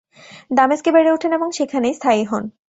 দামেস্কে 0.51 0.89
বেড়ে 0.91 1.11
উঠেন 1.11 1.31
এবং 1.33 1.49
সেখানেই 1.51 1.93
স্থায়ী 1.93 2.23
হন। 2.25 2.43